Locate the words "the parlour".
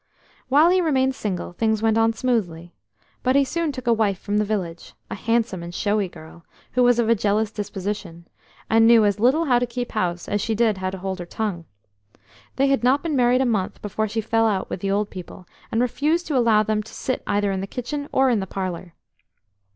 18.39-18.95